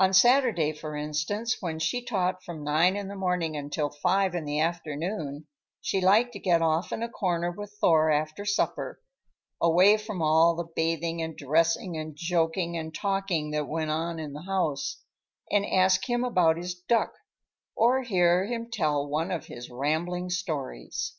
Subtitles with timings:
[0.00, 4.44] On Saturday, for instance, when she taught from nine in the morning until five in
[4.44, 5.46] the afternoon,
[5.80, 9.00] she liked to get off in a corner with Thor after supper,
[9.60, 14.32] away from all the bathing and dressing and joking and talking that went on in
[14.32, 15.04] the house,
[15.52, 17.12] and ask him about his duck,
[17.76, 21.12] or hear him tell one of his rambling stories.